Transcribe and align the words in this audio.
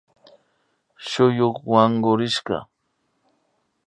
Suyuk 1.09 1.57
wankurishka 1.71 2.57